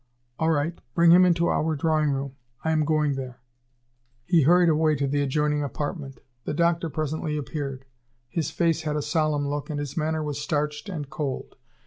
"All 0.39 0.49
right. 0.49 0.73
Bring 0.95 1.11
him 1.11 1.25
into 1.25 1.45
our 1.47 1.75
drawing 1.75 2.09
room. 2.09 2.35
I 2.63 2.71
am 2.71 2.85
going 2.85 3.13
there." 3.13 3.39
He 4.25 4.41
hurried 4.41 4.67
away 4.67 4.95
to 4.95 5.05
the 5.05 5.21
adjoining 5.21 5.61
apartment. 5.61 6.21
The 6.43 6.55
doctor 6.55 6.89
presently 6.89 7.37
appeared. 7.37 7.85
His 8.27 8.49
face 8.49 8.81
had 8.81 8.95
a 8.95 9.03
solemn 9.03 9.47
look, 9.47 9.69
and 9.69 9.79
his 9.79 9.95
manner 9.95 10.23
was 10.23 10.41
starched 10.41 10.89
and 10.89 11.07
cold. 11.07 11.55